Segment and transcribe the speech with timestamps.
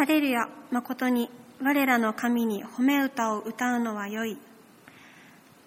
[0.00, 1.28] ハレルヤ、誠に
[1.60, 4.38] 我らの神に褒め歌を歌うのは良い。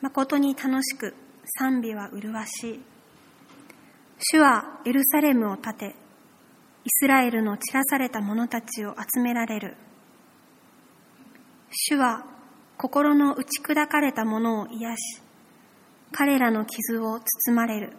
[0.02, 1.14] 誠に楽しく
[1.60, 2.82] 賛美は麗しい。
[4.18, 5.86] 主はエルサレムを建て、
[6.84, 9.78] イスラエルの散らされた者たちを集められる。
[11.70, 12.26] 主は
[12.76, 15.22] 心の打ち砕かれた者を癒し、
[16.12, 17.94] 彼らの傷を包まれる。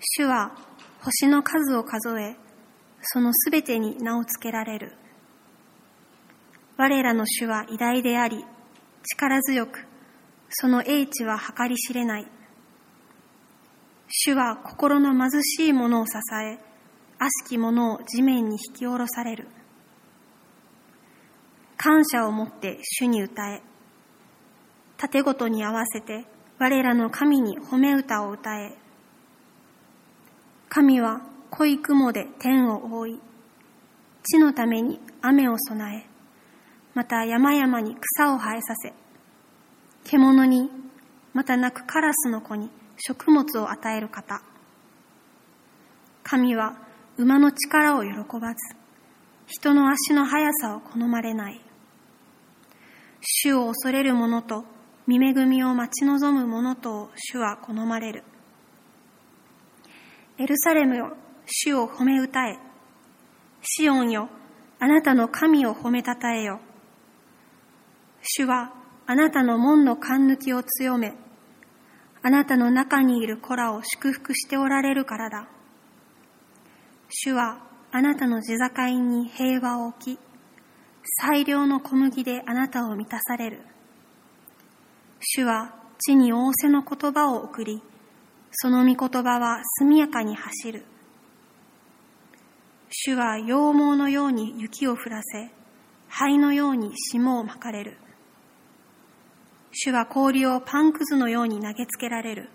[0.00, 0.56] 主は
[1.02, 2.34] 星の数を数え、
[3.06, 4.92] そのすべてに名をつけられる。
[6.76, 8.44] 我らの主は偉大であり、
[9.02, 9.86] 力強く、
[10.48, 12.26] その英知は計り知れない。
[14.08, 16.12] 主は心の貧しい者を支
[16.42, 16.58] え、
[17.18, 19.48] 悪しき者を地面に引き下ろされる。
[21.76, 23.62] 感謝をもって主に歌え、
[24.96, 26.24] 盾ごとに合わせて
[26.58, 28.76] 我らの神に褒め歌を歌え。
[30.68, 31.20] 神は
[31.56, 33.20] 濃い雲で天を覆い、
[34.24, 36.04] 地のために雨を備え、
[36.94, 38.92] また山々に草を生えさせ、
[40.02, 40.68] 獣に、
[41.32, 44.42] また泣くカラスの子に食物を与える方。
[46.24, 46.76] 神は
[47.18, 48.76] 馬の力を喜ばず、
[49.46, 51.60] 人の足の速さを好まれない。
[53.20, 54.64] 主を恐れる者と、
[55.06, 58.24] 見恵みを待ち望む者と主は好まれる。
[60.36, 62.58] エルサレムよ、主を褒め歌え。
[63.62, 64.28] シオンよ、
[64.78, 66.60] あなたの神を褒めたたえよ。
[68.22, 68.72] 主は
[69.06, 71.14] あなたの門の勘抜きを強め、
[72.22, 75.46] あなたの中にいる子らを祝福しておられるからだ。
[77.10, 77.58] 主は
[77.92, 80.18] あなたの地境に平和を置き、
[81.20, 83.60] 最良の小麦であなたを満たされる。
[85.20, 87.82] 主は地に仰せの言葉を送り、
[88.52, 90.84] その御言葉は速やかに走る。
[92.96, 95.50] 主は羊毛のように雪を降らせ、
[96.08, 97.98] 灰のように霜をまかれる。
[99.72, 102.50] 主は氷をパンくずのように投げつけられる。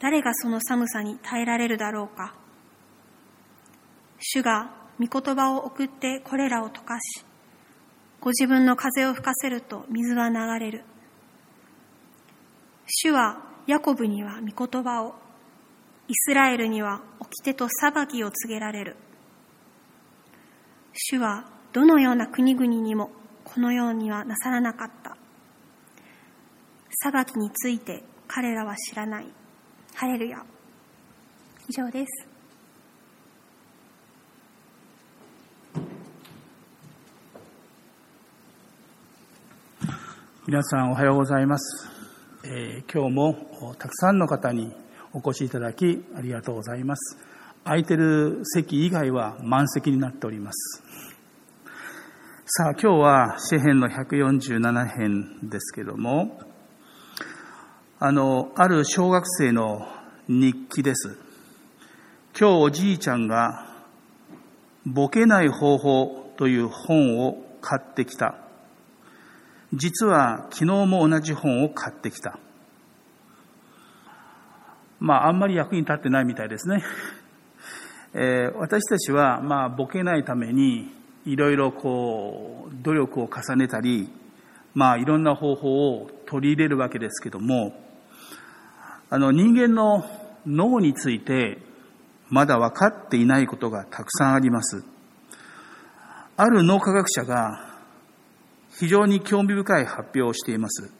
[0.00, 2.34] 誰がその寒さに耐えられるだろうか。
[4.20, 7.24] 主が御言葉を送ってこれらを溶かし、
[8.20, 10.84] ご自分の風を吹かせると水は流れる。
[12.86, 15.14] 主はヤコブには御言葉を、
[16.08, 18.96] イスラエルには掟と裁きを告げられる。
[20.92, 23.10] 主はどのような国々にも
[23.44, 25.16] このようにはなさらなかった。
[26.90, 29.26] 裁きについて彼らは知らない。
[29.94, 30.44] ハレルヤ。
[31.68, 32.28] 以上です。
[40.46, 41.88] 皆さんおはようございます。
[42.44, 44.72] えー、今日もたくさんの方に
[45.16, 47.16] お越しいただきありがとうございます。
[47.64, 50.82] 空いてる席以外は満席になっております。
[52.44, 56.38] さあ今日は詩編の147編ですけども、
[57.98, 59.88] あの、ある小学生の
[60.28, 61.16] 日記です。
[62.38, 63.74] 今日おじいちゃんが
[64.84, 68.36] ボケない方法という本を買ってきた。
[69.72, 72.38] 実は昨日も同じ本を買ってきた。
[74.98, 76.82] まあ、あんまり役に立ってないみたいですね。
[78.14, 80.92] えー、私たちは、まあ、ボケないために、
[81.24, 84.08] いろいろこう、努力を重ねたり、
[84.74, 87.74] まあ、いろんな方法を取り入れるわけですけども、
[89.10, 90.04] あの、人間の
[90.46, 91.58] 脳について、
[92.28, 94.84] まだ分かっていないことがたくさんあります。
[96.36, 97.76] ある脳科学者が、
[98.78, 100.92] 非常に興味深い発表をしています。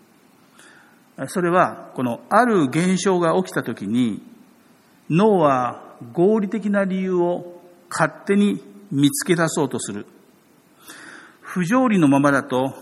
[1.28, 4.22] それは、このある現象が起きたときに、
[5.09, 10.06] 脳は合理的な理由を勝手に見つけ出そうとする。
[11.41, 12.75] 不条理のままだと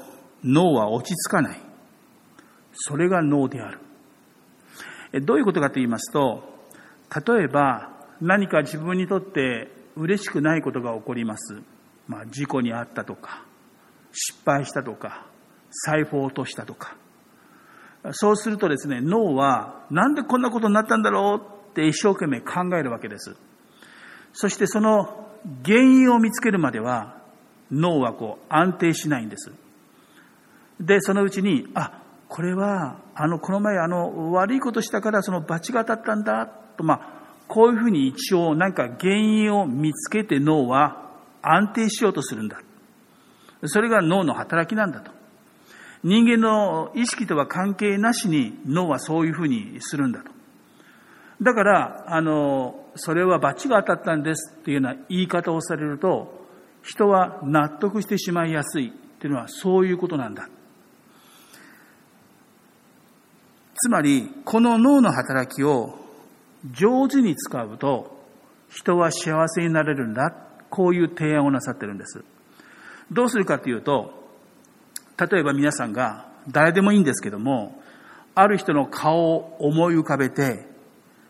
[0.42, 1.60] 脳は落ち着かない。
[2.72, 3.78] それが脳である。
[5.22, 6.42] どういうことかと言いますと、
[7.24, 11.62] 例えば何か自分にとって嬉しくないことが起こります。
[12.08, 13.44] まあ、事故に遭ったとか、
[14.12, 15.26] 失敗したとか、
[15.86, 16.96] 財布を落としたとか。
[18.12, 23.36] そうするとですね、脳はなんでこんなことになったんだろうって一生懸命考えるわけです。
[24.32, 25.28] そしてその
[25.64, 27.16] 原因を見つけるまでは
[27.70, 29.52] 脳はこう安定しないんです。
[30.80, 37.14] で、そのうちに、あ、これは、あの、この前あの悪いことしたからその罰が当たったんだと、まあ、
[37.46, 41.12] こういうふうに一応なんか原因を見つけて脳は
[41.42, 42.60] 安定しようとするんだ。
[43.66, 45.12] それが脳の働きなんだと。
[46.04, 50.30] 人間の意識とは関係なしに脳はそういうふうにするんだと。
[51.42, 56.46] だから、あの、それは罰が当たったんですっていうような言い方をされると、
[56.82, 60.48] 人は納得してしまいやすいっていうのはそういうことなんだ。
[63.74, 65.98] つまり、この脳の働きを
[66.70, 68.22] 上手に使うと、
[68.68, 70.34] 人は幸せになれるんだ。
[70.68, 72.22] こういう提案をなさってるんです。
[73.10, 74.23] どうするかというと、
[75.18, 77.80] 例えば皆さんが、誰でもいいんですけども、
[78.34, 80.66] ある人の顔を思い浮かべて、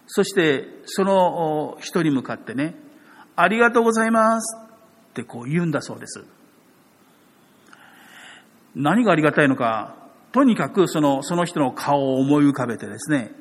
[0.07, 2.75] そしてその人に向かってね、
[3.37, 4.57] ありがとうございます
[5.11, 6.25] ってこう言うんだそうです。
[8.75, 9.97] 何がありがたいのか、
[10.33, 13.33] とにかくそのその人の顔を思い浮かべてですね、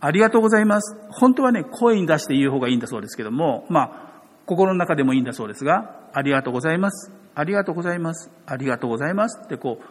[0.00, 0.96] ありがとうございます。
[1.10, 7.12] 本当はね、声に出して言う方がいいんだそうですけども、まあ、心の中でもいいんだそうですが、ありがとうございます。
[7.34, 8.30] ありがとうございます。
[8.46, 9.84] ありがとうございますってこう、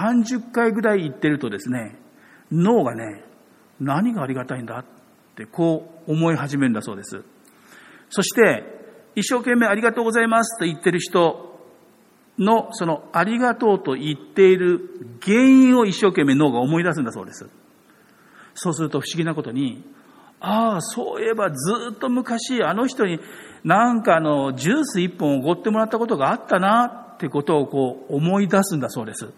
[0.00, 1.96] 30回ぐらい言ってるとですね、
[2.50, 3.24] 脳がね、
[3.80, 4.84] 何がありがたいんだっ
[5.36, 7.22] てこう思い始めるんだそうです。
[8.10, 8.64] そして、
[9.14, 11.60] 一生懸命ありがとうございますと言ってる人
[12.38, 17.48] の、そのありがとうと言っている原因を一生懸命脳が思い出すんだそうです。
[18.54, 19.84] そうすると不思議なことに、
[20.40, 23.18] ああ、そういえばずっと昔あの人に
[23.64, 29.28] なんかあのジュース一本おごってもらったことがあったなってことをこう思い出すんだそうです。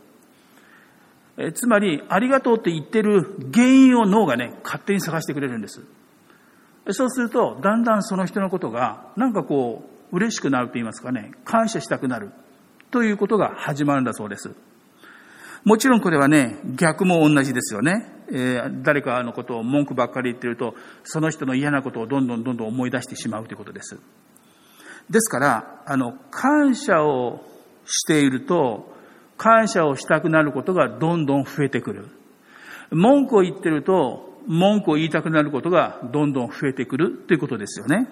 [1.39, 5.81] えつまり、ありがとうって言ってる原因を脳がね、勝手に探してくれるんです。
[6.91, 12.31] そうすると、だんだんその人のことが、なんかこう、嬉しくなると言いますかね、感謝したくなる
[12.91, 14.55] ということが始まるんだそうです。
[15.65, 18.20] もちろんこれはね、逆も同じですよね。
[18.33, 20.75] えー、誰かのことを文句ばっかり言ってると、
[21.05, 23.99] その人の嫌なことをどんどんどんどん思い出してしまうということです。
[25.09, 27.45] ですから、あの、感謝を
[27.85, 28.95] していると、
[29.37, 32.09] 感謝をしたくなることがどんどん増えてくる。
[32.91, 38.09] 文句を言ってると、文句を言いたくなることがどんどん増えてくるということですよね。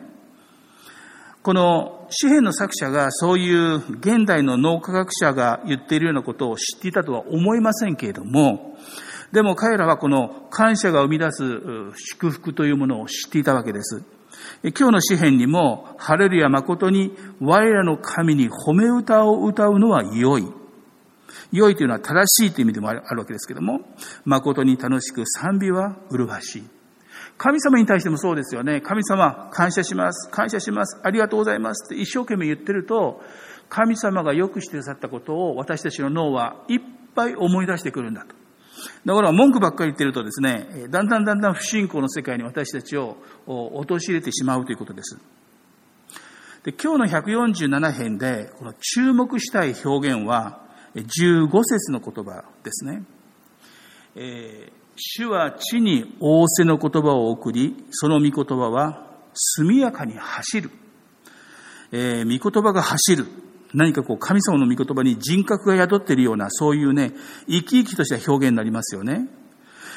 [1.42, 8.76] この詩篇の作者がそういう現代の脳科学者が言っているようなことを知っていたとは思いませんけれども、
[9.32, 11.42] でも彼らはこの感謝が生み出す
[11.96, 14.02] 祝福というものを知っていたわけです。
[14.62, 20.46] 今日の詩篇にも、ハレルヤ誠に我らの神に褒め歌を歌うのは良い。
[21.52, 23.80] 良いというのは正しいという意味でもあるわけですけども、
[24.24, 26.64] 誠に楽しく賛美は麗しい。
[27.36, 28.80] 神様に対してもそうですよね。
[28.80, 30.30] 神様、感謝します。
[30.30, 31.00] 感謝します。
[31.04, 31.92] ありがとうございます。
[31.92, 33.22] って一生懸命言ってると、
[33.68, 36.80] 神様がよくしてくださったことを私たちの脳はいっ
[37.14, 38.34] ぱい思い出してくるんだと。
[39.04, 43.16] だから文句ばっかり言ってるとですね、だんだんだんだん不信仰の世界に私たちを
[43.46, 45.18] 陥れてしまうということです。
[46.64, 53.02] で今日の147編で、この注目したい表現は、15節の言葉ですね。
[54.14, 60.70] えー主は地に仰せの言葉を送り、その御言葉は速やかに走る。
[61.92, 63.26] えー、御言葉が走る。
[63.74, 67.12] 何かこう神様の御言葉に人格が宿っているような、そういうね、
[67.46, 69.28] 生き生きとした表現になりますよね。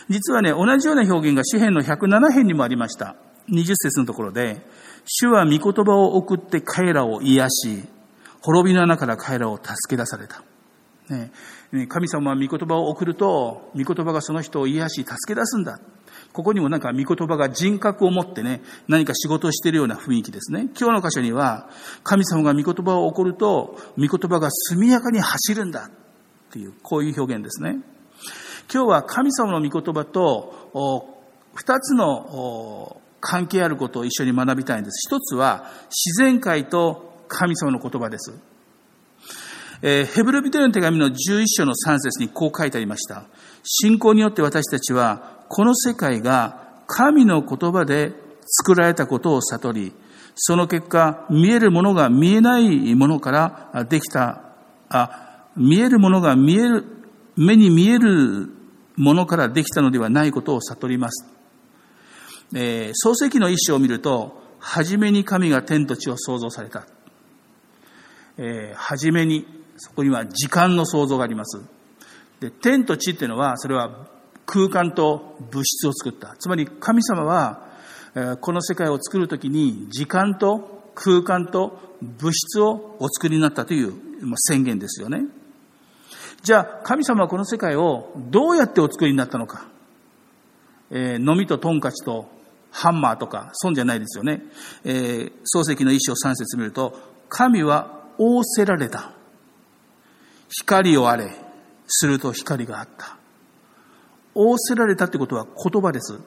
[0.09, 3.15] 実はね、同じような表現が詩篇の107編にもありました。
[3.49, 4.61] 20節のところで、
[5.05, 7.83] 主は御言葉を送って彼らを癒し、
[8.41, 10.43] 滅びの中から彼らを助け出された。
[11.09, 11.31] ね、
[11.87, 15.79] 神様は御言葉を送ると、御言葉がその人を癒し、助け出すんだ。
[16.33, 20.69] ここにもなんか御言葉が人格を持ってね、何か仕事をしているような雰囲気ですね。
[20.79, 21.69] 今日の箇所には、
[22.03, 25.89] 神様が御言葉を送ると、御言葉が速やかに走るんだ。
[25.89, 27.79] っていう、こういう表現ですね。
[28.73, 31.21] 今日は神様の御言葉と、
[31.53, 35.07] 二つの関係あることを一緒に学びたいんです。
[35.09, 38.33] 一つは、自然界と神様の言葉です。
[39.83, 43.25] えー、ヘブルビデオの手紙の11章の3節にこう書いてありました。
[43.63, 48.13] 信仰によって私たちは、この世界が神の言葉で
[48.45, 49.93] 作られたことを悟り、
[50.35, 54.41] その結果、見えるものが見えないものからできた、
[54.89, 56.85] あ、見えるものが見える、
[57.35, 58.49] 目に見える
[58.95, 61.25] ものからできたのではないことを悟ります。
[62.53, 66.85] えー、創世記の一章を見ると、はじめに神が天と地を創造された。
[68.37, 69.45] えー、はじめに
[69.77, 71.61] そこには時間の創造があります。
[72.41, 74.07] で、天と地っていうのは、それは
[74.45, 76.35] 空間と物質を作った。
[76.37, 77.69] つまり神様は、
[78.41, 83.93] この世界を作るときに時間と空間と物質をお作りになったという
[84.35, 85.25] 宣言ですよね。
[86.41, 89.67] じゃあ、神様はこの世界をどうやってお作りになったのか。
[90.89, 92.27] え、のみとトンカチと
[92.71, 94.41] ハンマーとか、損じゃないですよね。
[94.83, 96.97] えー、漱石の一章三節見ると、
[97.29, 99.11] 神は仰せられた。
[100.49, 101.31] 光をあれ、
[101.93, 103.17] すると光があった。
[104.33, 106.19] 仰せられたってことは言葉です。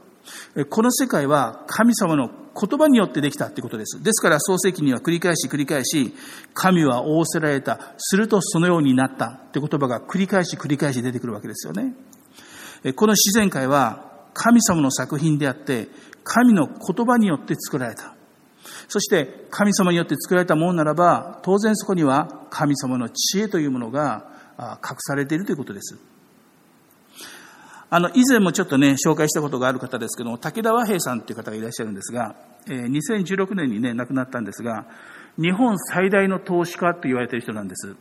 [0.68, 4.02] この世界は神様の言葉によってできたってことです。
[4.02, 6.14] ですから創世記には繰り返し繰り返し、
[6.52, 11.94] 神は仰せられた、するとそのようになったって言葉が繰り返し繰り返し出てくるわけですよね。
[12.94, 15.88] この自然界は神様の作品であって、
[16.24, 18.14] 神の言葉によって作られた。
[18.88, 25.98] そして神様によって作られたものならば、当然そこには神様の知恵というものが隠されているということです。
[27.90, 32.34] あの、以前もちょっとね、紹介したことがある方ですけども、武田和平さんという方がいらっしゃるんですが、
[32.66, 34.86] えー、2016年にね、亡くなったんですが、
[35.38, 37.94] 日本最大の投資家と言われている人なんです。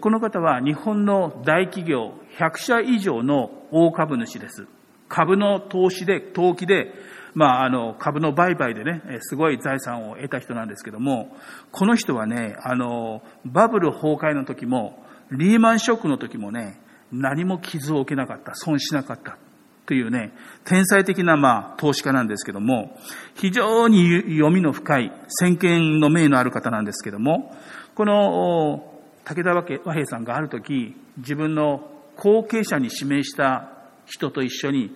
[0.00, 4.66] この方は日本の大企業100社以上の大株主です。
[5.08, 6.92] 株の投資で、投機で、
[7.34, 11.36] まあ、あの、株の売買でね、すごい財産を得た人なんですけども、
[11.70, 16.80] この人はね、あの、バブル崩壊の時も、リーマンショックの時もね、
[17.12, 19.38] 何も傷を受けなかった、損しなかった
[19.86, 20.32] というね、
[20.64, 22.98] 天才的なまあ投資家なんですけども、
[23.34, 27.54] 非常に読みの深い、先見の明のある方なんですけども、
[27.94, 28.92] この
[29.24, 33.75] 武田和平さんがある時、自分の後継者に指名した
[34.06, 34.90] 人と一緒に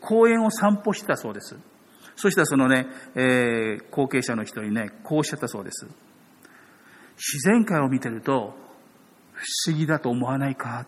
[0.00, 1.56] 公園を散歩したそうです。
[2.16, 5.86] そしたらそのね、えー、後継者の人にね、こうおっしゃったそうです。
[7.16, 8.54] 自然界を見てると
[9.32, 10.86] 不思議だと思わないか？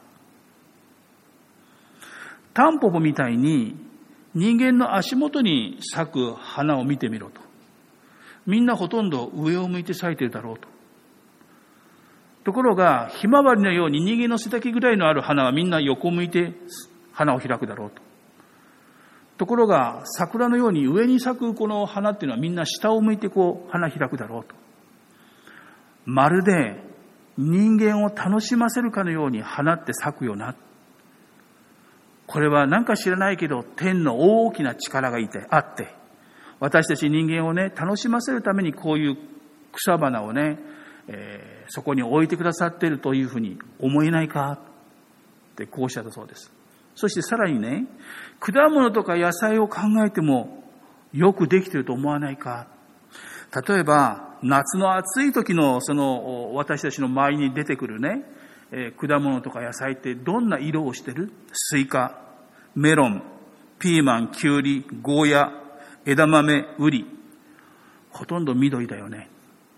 [2.55, 3.75] タンポポみたいに
[4.35, 7.41] 人間の足元に咲く花を見てみろと。
[8.47, 10.69] みんなほとんど上を向いて咲いてるだろうと。
[12.45, 16.53] ところが、ひまわりのように人間の背丈ぐらいのある花はみんな横向いて
[17.13, 18.03] 花を開くだろうと。
[19.39, 24.55] ところが、桜のように上に咲くこの花っていうのはみんな下を向いてこう花開くだろうと。
[26.05, 26.83] まるで
[27.39, 30.55] 人間を楽しませるかのように花って咲くよな。
[32.27, 35.95] これは何か知らないけど、天の大きな力がいて、あって、
[36.61, 39.17] 私たち人間をね、楽しませるためにこういう
[39.73, 40.59] 草花をね、
[41.09, 44.61] えー、そこに置いてくださっているというふうに思えないか
[45.53, 46.53] ってこうおっしゃったそうです。
[46.95, 47.87] そしてさらにね、
[48.41, 50.63] 果物とか野菜を考えても
[51.13, 52.67] よくできてると思わないか
[53.69, 58.25] 例えば、夏の暑い時のその私たちの周りに出てくるね、
[58.73, 61.33] えー、果物とか野菜ってどんな色をしてる？
[61.53, 62.19] スイカ、
[62.75, 63.23] メロン、
[63.79, 65.53] ピーマン、キュウリ、ゴーヤ、
[66.07, 67.07] 枝豆、ウリ。
[68.11, 69.29] ほとんど緑だよね。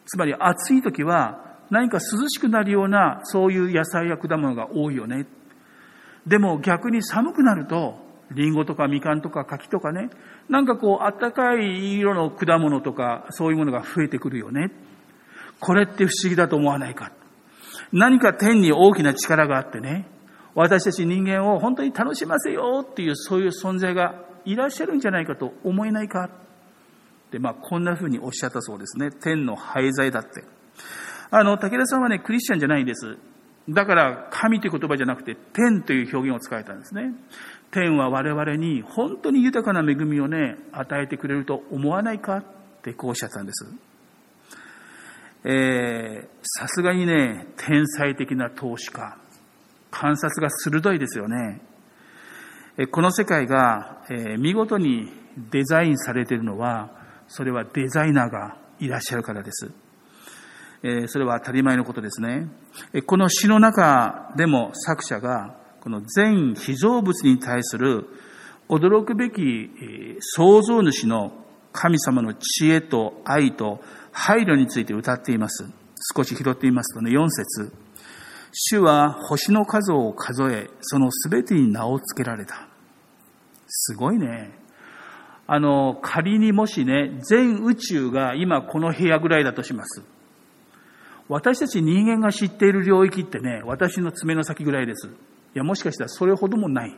[0.06, 5.26] つまり暑い時は何か涼しくなるようなそういう野菜や果物が多いよね。
[6.26, 10.08] でも逆に寒くなると、リンゴとかみかんとか柿とかね、
[10.48, 14.70] なんかこう、あったかい色の果物とか、そういうものが増えてくるよね。
[15.60, 17.12] これって不思議だと思わないか。
[17.92, 20.08] 何か天に大きな力があってね、
[20.54, 26.30] 私たち人間を本当に楽しませようっていうそういう存在がいらっしゃるんじゃないかと思えないか
[27.30, 29.10] で、まあ、こんな風におっしゃったそうですね。
[29.10, 30.44] 天の廃材だって。
[31.30, 33.18] あの、武田さんはね、クリスチャンじゃないんです。
[33.68, 37.14] だから、神という言葉じゃなくて、天という表現を使えたんですね。
[37.70, 42.38] 天は我々に本当に豊かな恵みをね、与えてくれると思わないか？
[42.38, 42.44] っ
[42.82, 43.66] てこうおっしゃったんです。
[45.44, 49.16] えさすがにね、天才的な投資家。
[49.90, 51.62] 観察が鋭いですよね。
[52.90, 55.10] この世界が、え見事に
[55.50, 56.90] デザインされているのは、
[57.28, 59.72] それはデザイナーがいらっしゃるからです。
[60.86, 62.46] えそれは当たり前のことですね。
[63.06, 68.06] この詩の中でも作者が、この全被造物に対する
[68.68, 69.70] 驚くべき
[70.20, 71.32] 創造主の
[71.72, 75.64] 神様の知恵と愛と配慮について歌っています。
[76.14, 77.72] 少し拾ってみますとね、4節
[78.52, 82.68] 主は星の数を数え、そのすべてに名を付けられた。
[83.66, 84.52] すごいね。
[85.46, 90.02] あの、仮にもしね、全宇宙が今この部屋ぐらいだとします。
[91.28, 95.08] 私たち人間が知っている領域ってね、私の爪の先ぐらいです。
[95.08, 95.10] い
[95.54, 96.96] や、もしかしたらそれほどもない。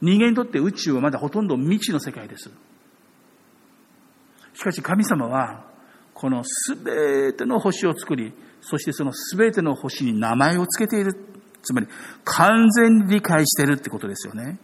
[0.00, 2.50] 人間にとって宇宙はまだほとんど未知の世界です。
[4.52, 5.64] しかし神様は、
[6.12, 11.14] このすべての星を作り、そしてそのすべての星に名前を付けている。
[11.62, 11.88] つまり、
[12.24, 14.58] 完全に理解しているってことですよね。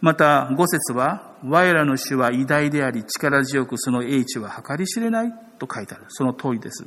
[0.00, 6.04] また、五節は、我らの主は偉大であり、力強くその英知は計り知れないと書いてある。
[6.08, 6.86] その通りです。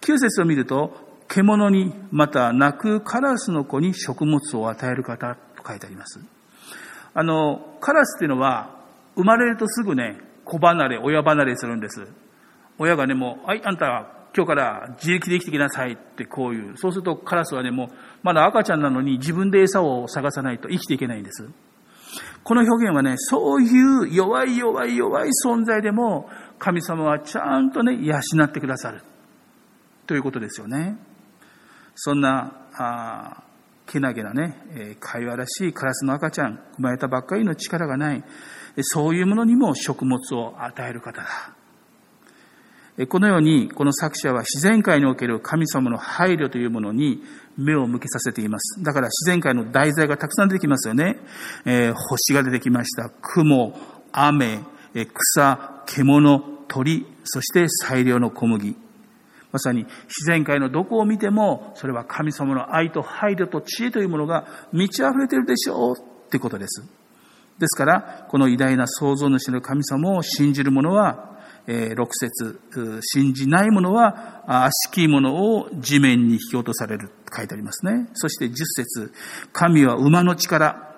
[0.00, 6.20] 九節を見ると、獣に、また泣くカラスの子に食物を与える方と書いてあります。
[7.14, 8.78] あの、カラスっていうのは、
[9.14, 12.06] 生まれるとすぐね、子離れ、親離れするんです。
[12.78, 16.76] 親がね、もう、はい、あんた、今日から自力で生きてきなさいってこういう。
[16.76, 17.88] そうするとカラスはね、もう、
[18.22, 21.48] まだ赤ちゃんなのに自分で餌を探さないと生きていけないんです。
[22.44, 29.02] この表現はね、そういう弱い弱い弱い存在でも、神様はちゃんとね、養ってくださる。
[30.08, 30.96] ということですよね。
[31.94, 33.44] そんな、あ
[33.86, 38.24] けなげなね、えー、からしいカラスの赤ちゃん、生まれたばっかりの力がない、
[38.80, 41.26] そういうものにも食物を与える方だ。
[43.06, 47.22] このように、この作者は自然界における神様の配慮というものに
[47.56, 48.82] 目を向けさせています。
[48.82, 51.18] だから自然界の題材がたくさん出てきますよね。
[51.64, 53.10] えー、星が出てきました。
[53.20, 53.78] 雲、
[54.10, 54.60] 雨、
[55.34, 58.87] 草、獣、鳥、そして最良の小麦。
[59.52, 66.82] まさに自然界のどこを見ても、それは神様の愛と配慮と知恵というものが満ち溢れているでしょうってことです。
[67.58, 71.36] ですから、この偉大な創造主の神様を信じる者は、
[71.66, 78.08] え6節信じない者は悪しき者を地面に引き落とされる書いてありますね。
[78.14, 79.12] そして10節
[79.52, 80.88] 神は馬の力、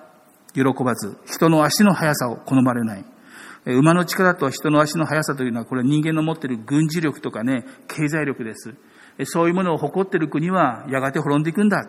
[0.55, 3.05] 喜ばず、人の足の速さを好まれない。
[3.67, 8.75] 馬の力と人の足の速さというのは、これは人間の持っている軍事力とかね、経済力です。
[9.25, 11.85] そういうものを誇っている国は、やがて滅んでいくんだ。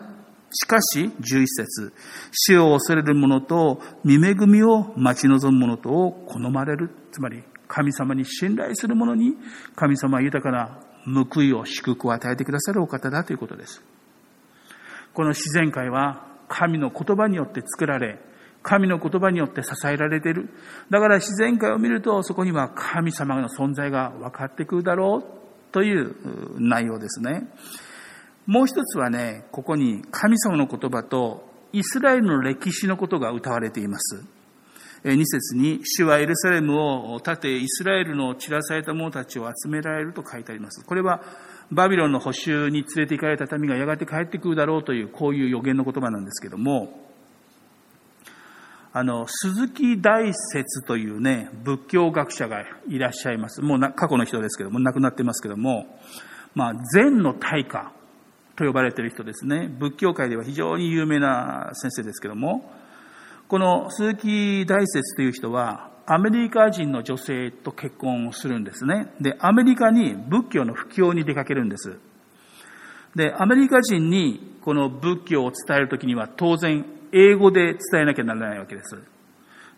[0.50, 1.92] しかし、11節
[2.30, 6.90] 死を恐れる者と、見恵みを待ち望む者とを好まれる。
[7.10, 9.34] つまり、神様に信頼する者に
[9.76, 13.82] 神様は豊かな報いを祝福を与えてくださるお方だということです。
[15.14, 18.18] この自然界は神の言葉によって作られ、
[18.62, 20.48] 神の言葉によって支えられている。
[20.90, 26.14] だから自然界を見るとそこには神様の存在が分かってくるだろうという
[26.58, 27.48] 内容ですね。
[28.46, 34.24] もう一つはね、ここに神様の言葉とイスラエルの歴史のことが歌われています。
[35.04, 40.84] 2節に、主はエルサレムを建て、イスラエルの散らされた者たちを集められると書いてあります。
[40.84, 41.22] これは、
[41.72, 47.11] バビロンの補修に連れて行かれた民がやがて帰ってくるだろうという、こういう予言の言葉なんですけども、
[48.94, 53.62] あの、鈴木大説というね、仏教学者がいらっしゃいます。
[53.62, 55.98] もうな過去の人ですけども、亡くなってますけども、
[56.54, 57.90] まあ、禅の大家
[58.54, 59.68] と呼ばれてる人ですね。
[59.78, 62.70] 仏教界では非常に有名な先生ですけども、
[63.48, 69.12] この鈴木大拙という人は、アメリカ人の女性と結婚をするんですね。
[69.20, 71.98] で、アメリカに仏教の布教に出かけるんです。
[73.14, 78.96] で、アメリカ人にこの仏教を伝えるときには当然英語で伝えなきゃならないわけです。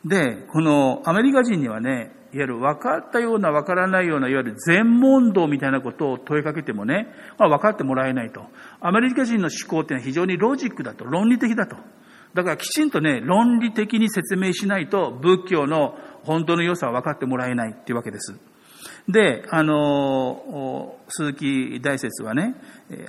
[0.05, 8.45] で、このアメリカ人にはね、いわゆる分かったような分からないような、いわゆる全問答みたいなことを問いかけてもね、まあ、分かってもらえないと。
[8.81, 11.77] アメリカ人の思考っていうのは非常にロジックだと、論理的だと。
[12.35, 18.35] だからきちんとね、論理的に説明しないと仏教の本当の良さは分かってもらえないっていうわけです。
[19.09, 22.57] で、あの、鈴木大説はね、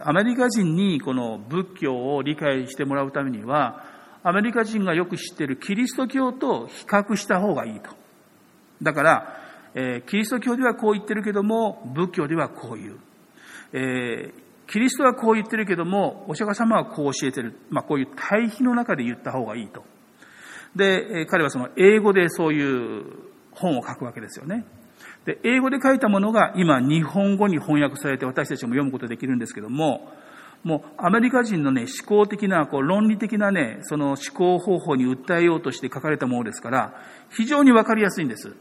[0.01, 3.83] アメリカ人にこの仏教を理解してもらうためには、
[4.27, 7.91] アメリカ人がよく知っているキリスト教と比較した方がいいと。
[8.81, 9.37] だから、
[9.75, 12.97] えー、キリスト教ではこう言ってるけども、仏教ではこういう。
[13.73, 17.53] えーキリストはこう言ってるけども、お釈迦様はこう教えてる。
[17.69, 19.83] まあ、こういう対比の中で言った方がいいと。
[20.75, 23.03] で、え彼はその英語でそういう
[23.51, 24.65] 本を書くわけですよね。
[25.25, 30.11] で、英語で書いたものが今日本語に翻訳されて私たちも読むことできるんですけども、
[30.65, 36.95] もうアメリカ人のね、思考的な、こう論理的なね、その思考方法に訴えようとして書かれたものですから、
[37.29, 38.55] 非常にわかりやすいんです。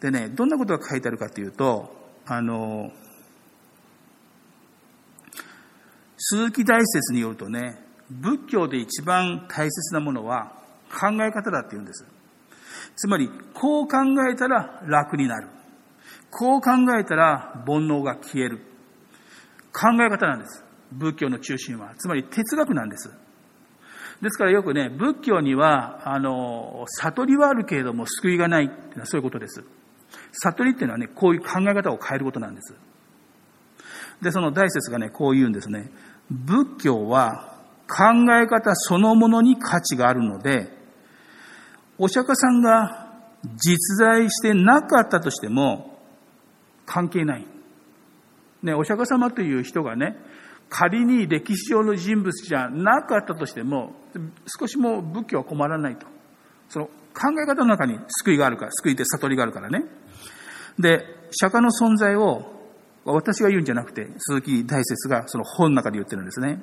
[0.00, 2.90] でね、どんなことが書いてあるかというと、あの、
[6.18, 10.52] 鈴木大説によるとね、仏教で一番大切なものは
[10.90, 12.04] 考え方だって言うんです。
[12.96, 13.96] つまり、こう考
[14.30, 15.48] えたら楽になる。
[16.30, 18.58] こう考えたら煩悩が消える。
[19.72, 20.63] 考え方なんです。
[20.98, 21.94] 仏教の中心は。
[21.96, 23.10] つまり哲学なんです。
[24.22, 29.64] ですからよくね、仏教には、あの、悟りはあるけれども救いがないっていうのはそういうことです。
[30.32, 32.74] 悟りっていうのはね、こういう考え方を変えることなんです。
[34.22, 35.90] で、その大説がね、こう言うんですね。
[36.30, 37.54] 仏教は
[37.88, 40.72] 考え方そのものに価値があるので、
[41.98, 43.12] お釈迦さんが
[43.56, 45.98] 実在してなかったとしても
[46.86, 47.46] 関係ない。
[48.62, 50.16] ね、お釈迦様という人がね、
[50.76, 53.92] 仮に歴史上の人物じゃなかったとしても、
[54.58, 56.04] 少しも仏教は困らないと。
[56.68, 59.84] その考え方の中に救いがあるから、救いって悟りがあるからね。
[60.76, 62.50] で、釈迦の存在を
[63.04, 66.60] 私が言うんじゃなくて、鈴木大説がその本の中で言ってるんですね。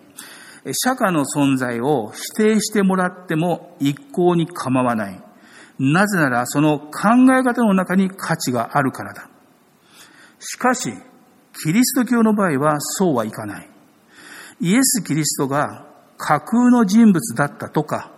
[0.73, 5.23] 釈迦の存在を否定してもらっても一向に構わない。
[5.79, 6.91] なぜならその考
[7.39, 9.29] え方の中に価値があるからだ。
[10.39, 10.91] しかし、
[11.63, 13.70] キリスト教の場合はそうはいかない。
[14.61, 18.11] イエス・キリストが架空の人物だったとか、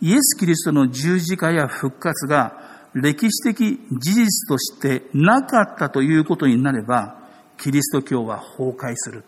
[0.00, 7.18] イエス・キリストの十字架や復活が歴史的事実としてなかったということになれば、
[7.58, 9.24] キリスト教は崩壊する。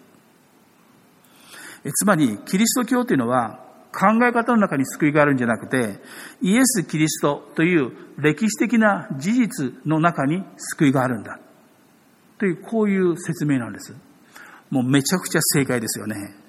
[1.95, 3.59] つまり、キリスト教というのは
[3.93, 5.99] 考え方の中に救いがあるんじゃなくて、
[6.41, 11.41] イエス・キリストという歴史的な事実の中に救いがあるんだ。
[12.39, 13.95] という、こういう説明なんです。
[14.71, 16.42] もうめちゃくちゃ正解ですよね。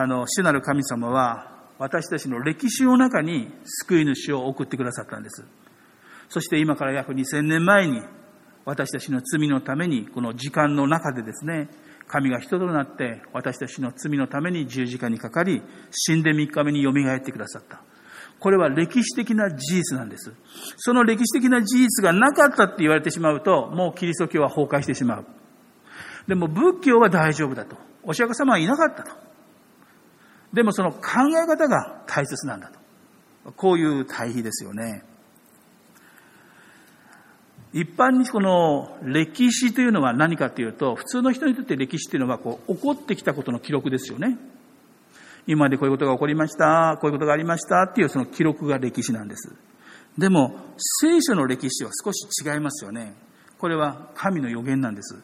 [0.00, 5.44] あの、主なる神様は、私たちの歴史の中に救い主を送ってくださったんです。
[6.28, 8.02] そして今から約2000年前に、
[8.64, 11.68] 私たちの罪のために、この時間の中でですね、
[12.06, 17.82] 神が人となって私たちの罪のために十字架にかかり、死んで3日目によみがえってくださった。
[18.38, 20.32] これは歴史的な事実なんです。
[20.76, 25.26] その歴史的な事実がなかったって言われてしまうと、もうキリスト教は崩壊してしまう。
[26.28, 27.76] でも仏教は大丈夫だと。
[28.04, 29.27] お釈迦様はいなかったと。
[30.52, 31.00] でもその考
[31.42, 32.78] え方が大切なんだと。
[33.52, 35.04] こういう対比ですよね。
[37.72, 44.38] 一般にこの歴史というのは何かというと、普通の人にとって歴史というのはこう起こってきたことの記録ですよね。
[45.46, 49.54] 今までこういうことが起こりました、こういうことがありましたっていうその記録が歴史なんです。
[50.16, 53.14] でも、聖書の歴史は少し違いますよね。
[53.58, 55.22] これは神の予言なんです。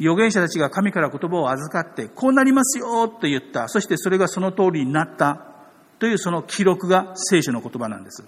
[0.00, 3.68] 預言者たちが神から言葉を預かって、こうなりますよと言った。
[3.68, 5.54] そしてそれがその通りになった
[5.98, 8.24] というその記録が聖書の言葉なんです。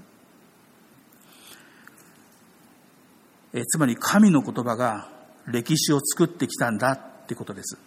[3.53, 5.09] えつまり神の言葉が
[5.47, 7.79] 歴史を作ってきたんだってことです。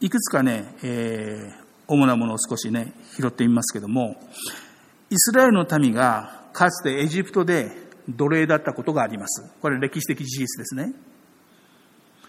[0.00, 4.16] いくつかね、えー、主なものを少しね、拾ってみますけども、
[5.10, 7.72] イスラエルの民がかつてエジプトで
[8.08, 9.50] 奴隷だったことがあります。
[9.60, 10.92] これ歴史的事実ですね。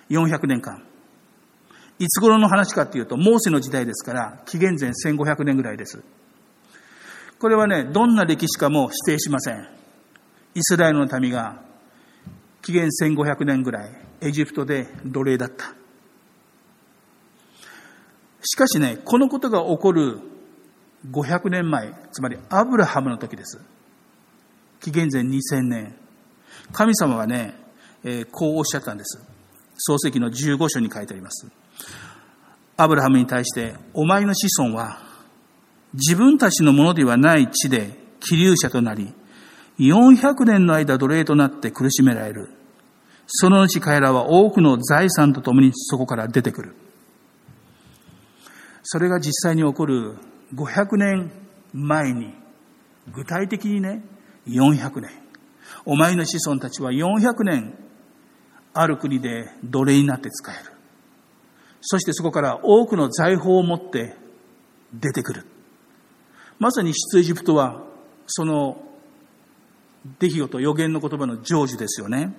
[0.09, 0.83] 400年間。
[1.99, 6.01] いつ頃の話かっていうと、モーセの時代ですから、紀元前1500年ぐらいです。
[7.39, 9.67] これはね、どんな歴史かも否定しません。
[10.55, 11.61] イスラエルの民が
[12.61, 13.91] 紀元1500年ぐらい
[14.21, 15.73] エジプトで奴隷だった。
[18.41, 20.19] しかしね、このことが起こる
[21.11, 23.61] 500年前、つまりアブラハムの時です。
[24.79, 25.95] 紀元前2000年。
[26.71, 27.55] 神様はね、
[28.03, 29.21] えー、こうおっしゃったんです。
[29.79, 31.47] 創世記の15章に書いてあります。
[32.77, 34.99] アブラハムに対して、お前の子孫は
[35.93, 39.13] 自分たちのものではない地で気流者となり、
[39.79, 42.51] 400年の間奴隷となって苦しめられる。
[43.27, 46.75] そのうち彼らは多くの財産とともにそこから出てくる。
[48.83, 50.17] それが実際に起こる
[50.55, 51.31] 500年
[51.73, 52.33] 前に、
[53.13, 54.03] 具体的にね、
[54.47, 55.11] 400年。
[55.85, 57.73] お前の子孫たちは400年、
[58.73, 60.71] ある国で奴隷になって使える。
[61.81, 64.15] そしてそこから多くの財宝を持って
[64.93, 65.45] 出てくる。
[66.59, 67.83] まさに出エジプトは、
[68.27, 68.81] その
[70.19, 72.33] 出来事、予言の言葉の成就ですよね。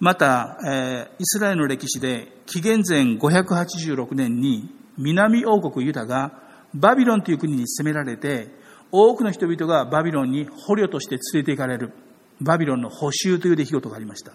[0.00, 6.40] また、えー、イスラエルの歴史で紀元前586年に南王国ユダが
[6.72, 8.48] バビロンという国に攻められて
[8.92, 11.92] 多くの人々がバビロンに捕虜として連れて行かれる
[12.40, 14.32] バビロンの補修という出来事がありました。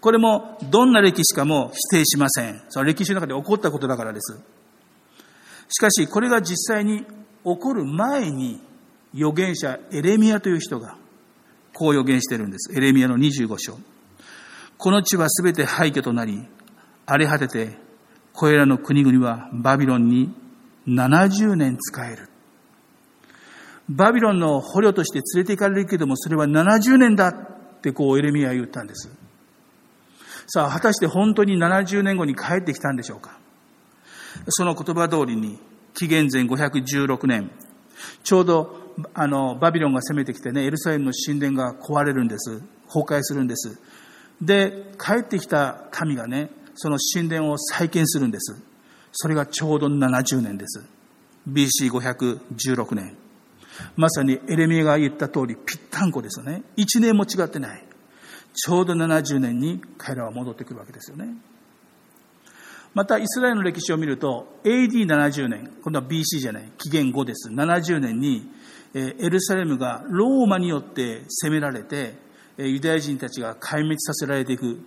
[0.00, 2.62] これもどんな歴史かも否定しません。
[2.68, 4.40] その歴史の中で起こったことだからです。
[5.68, 7.04] しかしこれが実際に
[7.44, 8.60] 起こる前に
[9.14, 10.96] 預言者エレミアという人が
[11.74, 12.72] こう預言しているんです。
[12.76, 13.78] エレミアの25章。
[14.78, 16.46] この地はすべて廃墟となり、
[17.04, 17.78] 荒れ果てて、
[18.32, 20.34] これらの国々はバビロンに
[20.86, 22.29] 70年使える。
[23.90, 29.10] バビロンの捕虜として連れて行かれるけども、それは70年だってこうエレミアは言ったんです。
[30.46, 33.38] さあ、果たして本当に70年後に帰ってきたんでしょうか
[34.48, 35.58] その言葉通りに、
[35.94, 37.50] 紀元前516年、
[38.22, 38.80] ちょうど
[39.14, 42.60] あの、バビロンが攻めてきてね、エルサレムの神殿が壊れるんです。
[42.86, 43.80] 崩壊するんです。
[44.40, 48.56] で、帰ってきた民がね、その神殿を再建するんです。
[49.12, 50.84] それがちょうど70年です。
[51.48, 53.16] BC516 年。
[53.96, 56.62] まさにエレミエが言った通り、ぴったんこですよね。
[56.76, 57.84] 1年も違ってない。
[58.52, 61.34] ちょうど70年に彼らは戻ってくるわけですよね。
[62.92, 67.48] また、イスラエルの歴史を見ると、AD70 年、今度は BC じゃない、紀元後です。
[67.48, 68.50] 70年に、
[68.94, 72.18] エルサレムがローマによって攻められて、
[72.58, 74.80] ユダヤ人たちが壊滅させられていく。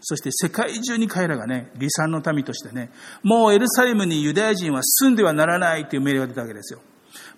[0.00, 2.92] そして世界中に彼らがね、離散の民としてね、
[3.24, 6.80] もうエルサレムにユダヤ人は住んではならないという命令が出たわけですよ。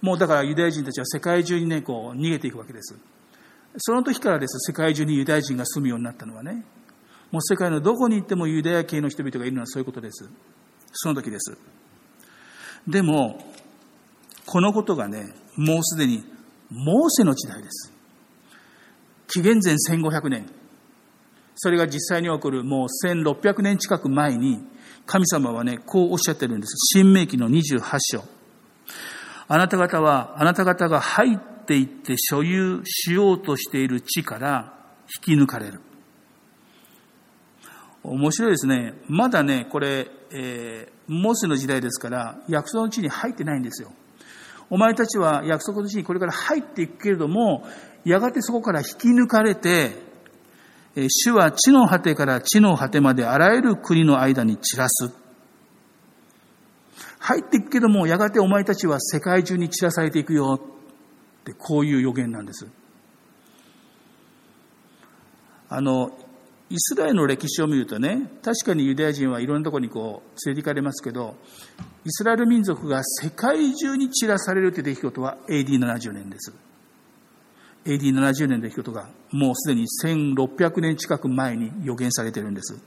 [0.01, 2.97] もうだからユダヤ人たちは世界中にね、こう逃げていくわけです。
[3.79, 6.65] その時からです、世界中にユダヤ人が住むようになったのはね、
[7.31, 10.29] もう世界のどこに行ってもユダヤ系の人々がいるのはそういうことです。
[10.93, 11.57] その時です。
[12.89, 13.45] でも、
[14.47, 16.25] このことがね、もうすでに
[16.71, 17.93] モーセの時代です。
[19.29, 20.47] 紀元前1500年。
[21.55, 24.61] それが実際に起こるもう1600年近く前に、
[25.07, 26.97] 神様はね、こうおっしゃってるんです。
[26.97, 28.40] 新明記の28章。
[29.53, 34.75] あなた方は、あなた方が入っていって所有しようとしている地から
[35.27, 35.81] 引き抜かれる。
[38.05, 38.95] 面白いですね。
[39.09, 43.91] まだね、これ、えー、モーセの時代ですから、約束の地に入ってないんですよ。
[44.71, 47.67] お前たちは約束の地にこれから入っていくけれども、
[48.05, 49.97] やがてそこから引き抜かれて、
[50.95, 55.11] 主は地の果てから地の果てまであらゆる国の間に散らす。
[57.21, 60.61] 入っていくけども、やがてお前たちは世界中に散らされていくよ。
[61.41, 62.67] ってこういう予言なんです。
[65.69, 66.11] あの、
[66.71, 71.37] イスラエルの歴史を見るとね、確かにユダヤ人はいろんなところにこう連れて行かれますけど、
[72.05, 76.53] イスラエル民族が世界中に散らされるという出来事は AD70 年です。
[77.85, 82.79] AD70 年の出来事がもうすでに1600年近く前に予言されてるんです。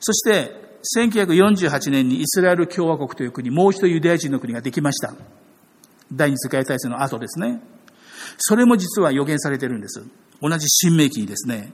[0.00, 5.14] そして、1948年にイスラエル共和国という国、もう一度ユダヤ人の国ができました。
[6.12, 7.60] 第二次世界大戦の後ですね。
[8.38, 10.02] それも実は予言されているんです。
[10.40, 11.72] 同じ新明記にですね。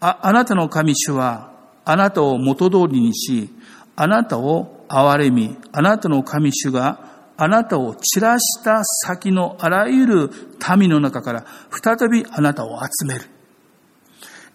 [0.00, 1.52] あ、あなたの神主は、
[1.84, 3.50] あなたを元通りにし、
[3.96, 10.30] あなたを憐れみ、あなたの神主が、あなたを散らした先のあらゆる
[10.78, 13.24] 民の中から再びあなたを集める。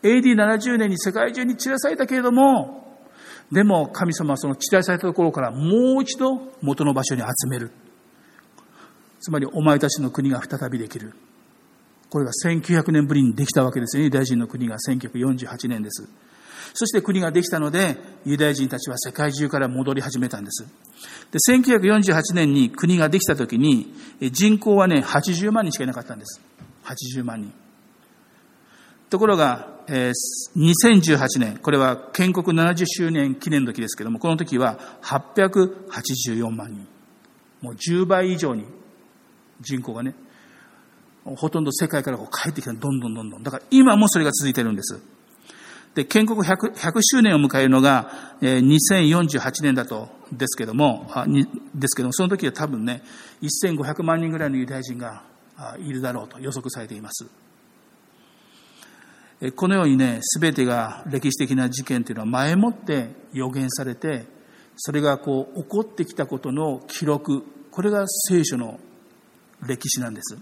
[0.04, 2.87] AD70 年に世界中に散らされたけれども、
[3.52, 7.72] でも神様はその散らされたところからもう一度元の場所に集める。
[9.20, 11.14] つまりお前たちの国が再びできる。
[12.10, 14.06] これが1900年ぶりにできたわけですよね。
[14.06, 16.08] ユダヤ人の国が1948年です。
[16.74, 20.66] そして国ができたので、ユダヤ人たちは世界中から戻り始めたんです。
[21.32, 23.94] で、1948年に国ができた時に、
[24.32, 26.42] 人口はね、80万人しかいなかったんです。
[26.86, 27.54] 80万人。
[29.10, 30.12] ところが、え、
[30.58, 36.88] 2018年、これは建国70周年記念の時ですけども、この時は884万人。
[37.62, 38.66] もう10倍以上に
[39.62, 40.14] 人口がね、
[41.24, 43.44] ほとんど世界からこう帰ってきたどんどんどんどん。
[43.44, 45.00] だから今もそれが続いてるんです。
[45.96, 53.02] で、建国 100, 100周年を迎えるのが、えー、2048年だと、ですけども、あにですけども、その時は多分ね、
[53.42, 55.24] 1500万人ぐらいのユダヤ人が
[55.80, 57.28] いるだろうと予測されています。
[59.56, 64.26] このようにね、すべてが歴史的な事件というのは前もって予言されて、
[64.78, 68.80] それがこう起こってきたことの記録、これが聖書の
[69.62, 70.38] 歴史なんです。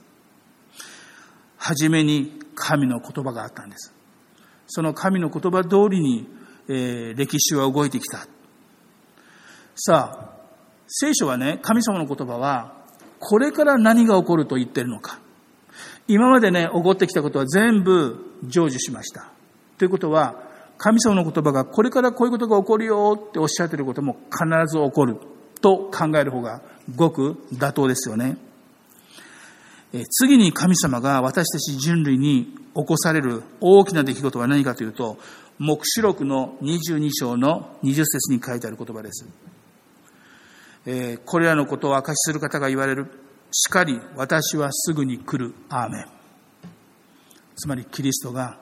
[1.57, 3.93] 初めに神の言葉があったんです。
[4.67, 6.27] その神の言葉通りに、
[6.69, 8.27] えー、歴史は動いてきた。
[9.75, 10.35] さあ、
[10.87, 12.85] 聖書はね、神様の言葉は、
[13.19, 15.19] これから何が起こると言ってるのか。
[16.07, 19.31] 今までね、起こってきたことは全部成就しました。
[19.77, 20.35] ということは、
[20.77, 25.17] 神様の言葉がこれからこういうことが起こるよっておっしゃってることも必ず起こる
[25.61, 26.61] と考える方が
[26.95, 28.37] ごく妥当ですよね。
[30.09, 35.17] 次に神様が私たち人類に起こされる大きな出来事は何かというと、
[35.57, 39.25] 黙示録の22章の20節に書いてある言葉です。
[41.25, 43.07] これらのことを明かしする方が言われる。
[43.57, 45.55] しかり、私はすぐに来る。
[45.69, 46.05] アーメン。
[47.55, 48.59] つまり、キリストが、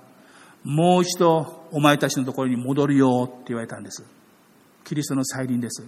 [0.63, 4.03] もう一度お前たちのところに戻るよって言われたんです。
[4.83, 5.83] キリストの再臨です。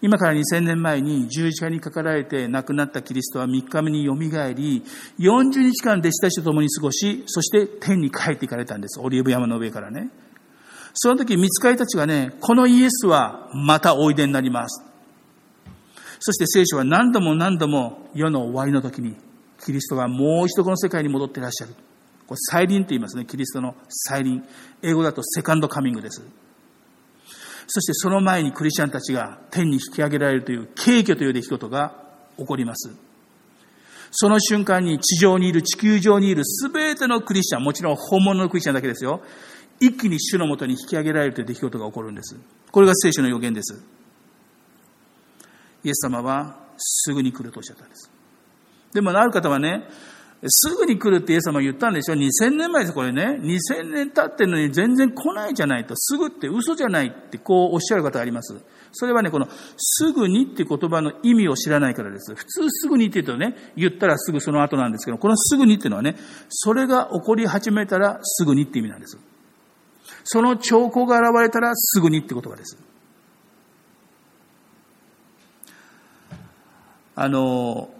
[0.00, 4.82] 今から2000年前に十字架にかかられて亡くなったキリストは3日目によみがえり、
[5.20, 8.98] 40日間弟子たちと共に過ごし、そして天に帰っていかれたんです。
[8.98, 10.10] オリーブ山の上からね。
[10.92, 14.91] その時、見つかりたちがね、このイエスはまたおいでになります。
[16.24, 19.16] そして聖書は何度も何度も世の終わりの時に、
[19.64, 21.74] キリストがもう一度この世界に戻っていらっしゃる。
[22.28, 23.24] これ再臨って言いますね。
[23.24, 24.44] キリストの再臨。
[24.82, 26.22] 英語だとセカンドカミングです。
[27.66, 31.92] そしてその前にクリスチャンたちが天に引き上げられるという軽挙という出来事が
[32.38, 32.94] 起こります。
[34.12, 39.22] その瞬間に地上にいる、地球上にいる全てのクリスチャン、もちろん本物のクリスチャンだけですよ。
[39.80, 42.36] 一気に主のもとに引き上げられるという出来事が起こるんです。
[42.70, 43.82] これが聖書の予言です。
[45.84, 48.10] イエス様はすぐに来るとおっしゃったんです。
[48.92, 49.88] でもある方はね、
[50.48, 53.38] すぐに来るってイエス様言ったんでしょ ?2000 年前です、これね。
[53.40, 55.94] 2000年経ってるのに全然来ないじゃないと。
[55.96, 58.60] すぐって嘘じゃないってこうおっしゃる方があります。
[58.90, 62.34] それはね、このすぐにって言葉の意味を知らないからです。
[62.34, 66.16] 普通すぐにって言うとね、言ったらすぐその後なんですけど、このすぐにっていうのはね、
[66.48, 69.18] それが起こり始めたらすぐにって意味なんです。
[70.24, 72.76] その兆候が現れたらすぐにって言葉です。
[77.14, 77.90] あの、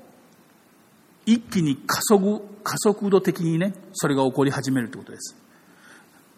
[1.26, 5.36] 一気に加速、加速度的にね、それが起こり始めるということです。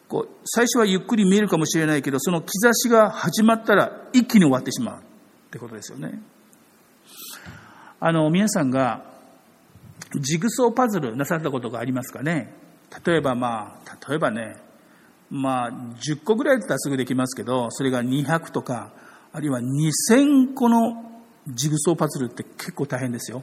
[0.08, 5.02] こう最初はゆっくり見えるかもしれないけど、その兆しが始まったら一気に終わってしまうっ
[5.50, 6.20] てことですよね。
[8.00, 9.04] あの、皆さんが
[10.20, 12.54] ジグソーパズルなさったことがありますかね？
[13.04, 14.56] 例えばまあ、例えばね、
[15.30, 18.92] まあ、10個ぐらいだったらすぐできますけど、それが200とか、
[19.32, 21.13] あるいは2000個の
[21.48, 23.42] ジグソーパズルって結構大変ですよ。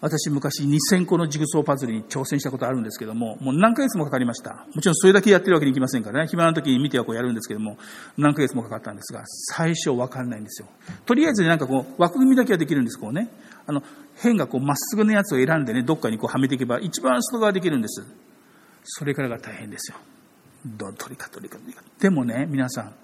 [0.00, 4.66] 私昔2000個のジグソーパズルに挑戦したことあるんですけども、もう何ヶ月もかかりました。
[4.74, 6.26] もちろんそれだけやってるわけにいきませんからね。
[6.26, 7.76] 暇な時に見てはこうやるんですけども、
[8.16, 10.68] 何ヶ月もかかったんですが、最初わかんないんですよ。
[11.04, 13.28] とりあえずなんかこう、枠組みだけはできるんです、こうね。
[13.66, 13.82] あの、
[14.16, 18.02] 辺がこうまっすぐのやつを選んでね、どっかにこうはめていけば一番外側できるんです。
[18.84, 19.98] それからが大変ですよ。
[20.64, 21.82] どんとりかとりかとりか。
[21.98, 22.94] でもね、皆さん、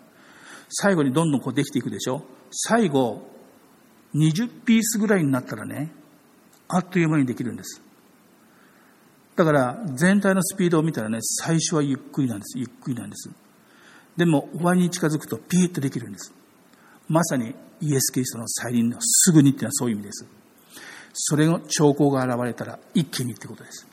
[0.71, 3.29] 最後にどんどんこうできていくでしょ最後、
[4.15, 5.93] 20ピースぐらいになったらね、
[6.69, 7.83] あっという間にできるんです。
[9.37, 12.59] だから全体のスピードを見たらね、最初はゆっくりなんです。
[12.59, 13.31] ゆっくりなんです。
[14.17, 16.33] でも終わりに近づくとピーッとできるんです。
[17.09, 20.27] まさにイエス・キリストの再臨のすぐにっていうのはそういう意味です。
[21.13, 23.87] それの兆候が現れたら一気にってことです。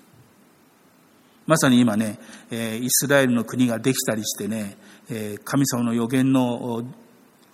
[1.46, 4.78] まさに今ね、イスラエルの国ができたりしてね、
[5.44, 6.86] 神様の予言の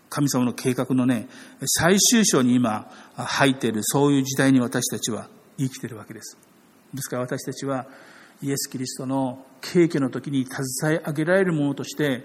[0.10, 1.28] 神様の計画のね、
[1.65, 6.38] 最終章に今入っている、そういう時代に私たちは生きているわけです。
[6.93, 7.86] ですから私たちは、
[8.41, 12.24] イエス・キリストの敬虚の時に携え上げられるものとして、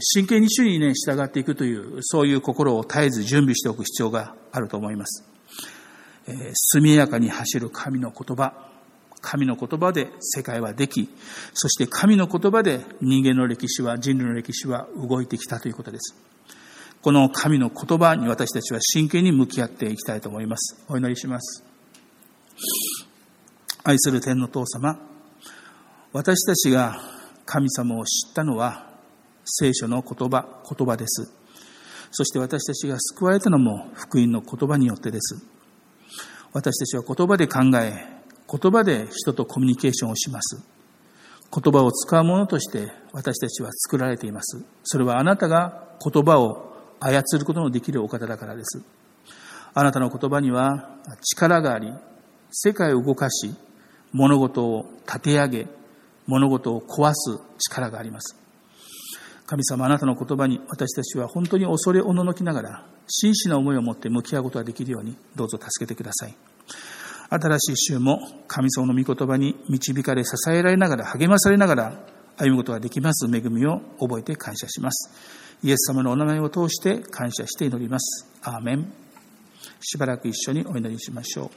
[0.00, 5.24] 真剣に主にね、従っていくという、そういう心を絶えず準備しておく必要があると思います。
[6.26, 8.68] えー、速やかに走る神の言葉、
[9.20, 11.08] 神の言葉で世界はでき、
[11.54, 16.16] そして神の言葉で人間の歴史は、人類の歴史は動いてきたということです。
[17.02, 20.80] この神の言葉に私たちは真剣に向き合っていきたいと思います。
[20.88, 21.64] お祈りします。
[23.82, 25.00] 愛する天の父様、
[26.12, 27.00] 私たちが
[27.44, 28.86] 神様を知ったのは
[29.44, 31.32] 聖書の言葉、言葉です。
[32.12, 35.44] そして私たちが救われたのも福音の言葉によってです。
[36.52, 38.06] 私たちは言葉で考え、
[38.48, 40.62] 言葉で人とコミュニケーションをします。
[41.52, 44.64] 言葉を使うものとして私たちは作られています。
[44.84, 46.71] それはあなたが言葉を
[47.04, 48.82] 操ることのできるお方だからです。
[49.74, 50.90] あなたの言葉には
[51.34, 51.92] 力があり、
[52.50, 53.54] 世界を動かし、
[54.12, 55.66] 物事を立て上げ、
[56.26, 58.36] 物事を壊す力があります。
[59.46, 66.34] 神様、あなたの言葉に私たちは本当に恐れおののきながら、真摯な思いを持って向き合うことができるように、どうぞ助けてください。
[67.28, 71.94] 新しい週も神様の御言葉に導かれ支えられながら、励まされながら
[72.42, 75.12] 歩むことができます恵みを覚えて感謝します。
[75.62, 78.26] イエス様のお名前を通して感謝して祈ります。
[78.42, 78.92] アーメン。
[79.80, 81.50] しばらく一緒にお祈りしましょう。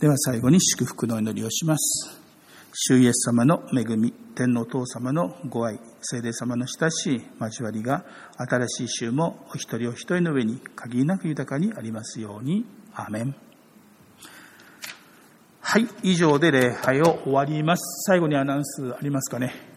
[0.00, 2.23] では最後に祝福の祈りをします。
[2.76, 8.04] 主イエス様の恵み、天皇父様のご愛、聖霊様の親しい交わりが、
[8.36, 12.66] 新しい週もお一人お一人の上に限りなく豊かにありますように。
[12.92, 13.36] アーメン。
[15.60, 18.04] はい、以上で礼拝を終わります。
[18.08, 19.73] 最後にアナウンスありますかね？